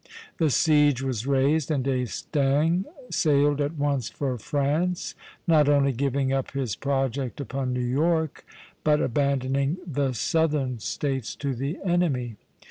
[0.39, 5.13] The siege was raised, and D'Estaing sailed at once for France,
[5.45, 8.43] not only giving up his project upon New York,
[8.83, 12.37] but abandoning the Southern States to the enemy.